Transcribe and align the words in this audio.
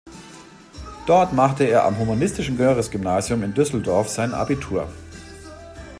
Dort 1.05 1.31
machte 1.33 1.63
er 1.65 1.83
am 1.85 1.99
humanistischen 1.99 2.57
Görres-Gymnasium 2.57 3.43
in 3.43 3.53
Düsseldorf 3.53 4.09
sein 4.09 4.33
Abitur. 4.33 4.91